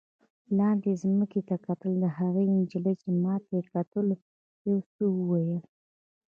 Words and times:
لاندې 0.57 0.91
ځمکې 1.01 1.41
ته 1.49 1.55
کتل، 1.65 1.93
هغې 2.17 2.45
نجلۍ 2.57 2.93
چې 3.01 3.09
ما 3.23 3.35
ته 3.43 3.49
یې 3.57 3.63
کتل 3.73 4.07
یو 4.69 4.79
څه 4.93 5.03
وویل. 5.15 5.57